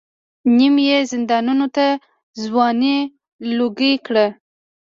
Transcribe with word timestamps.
نیم 0.55 0.75
یې 0.87 0.97
زندانونو 1.11 1.67
ته 1.75 1.85
ځوانۍ 2.43 2.97
لوګۍ 3.57 3.93
کړې. 4.05 4.27